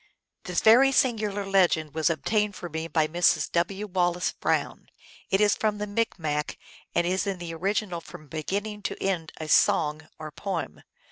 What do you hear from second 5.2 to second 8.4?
It is from the Micmac, and is in the original from